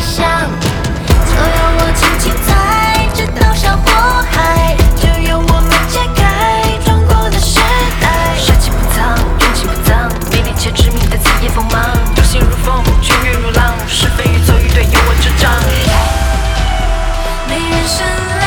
[0.00, 0.24] 笑，
[1.26, 3.84] 就由我轻轻踩这刀山火
[4.30, 7.58] 海，就由我们揭开壮过的时
[8.00, 8.36] 代。
[8.36, 11.80] 杀气不藏，运气不藏，犀利且致命的刺眼锋芒。
[12.14, 15.50] 刀心如风，拳韵如浪，是非与错与对，由我执掌。
[17.48, 18.37] 美人身。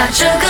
[0.00, 0.49] 把这个